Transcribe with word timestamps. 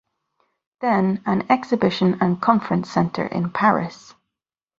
Then 0.79 1.21
an 1.27 1.45
exhibition 1.51 2.17
and 2.21 2.41
conference 2.41 2.89
centre 2.89 3.27
in 3.27 3.51
Paris. 3.51 4.15